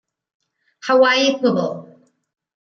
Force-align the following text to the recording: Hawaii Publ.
Hawaii 0.87 1.37
Publ. 1.41 1.69